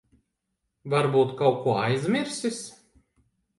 Varbūt 0.93 1.35
kaut 1.43 1.61
ko 1.67 1.77
aizmirsis. 1.83 2.65